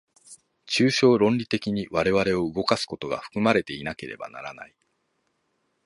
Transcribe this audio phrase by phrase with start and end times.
[0.65, 4.73] 抽象論理的に我々を動かすことが含まれていなければならない。